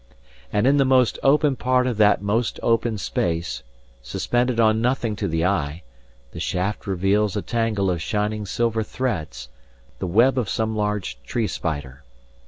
[0.51, 3.61] And in the most open part of that most open space,
[4.01, 5.83] suspended on nothing to the eye,
[6.31, 9.49] the shaft reveals a tangle of shining silver threads
[9.99, 12.03] the web of some large tree spider.